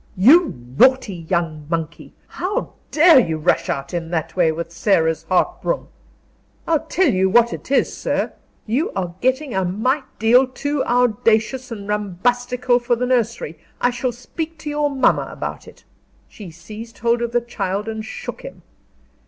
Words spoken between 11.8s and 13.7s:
rumbustical for the nursery.